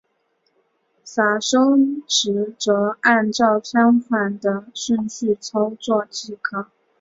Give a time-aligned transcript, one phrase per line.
[1.05, 6.71] 撤收时则按照相反的顺序操作即可。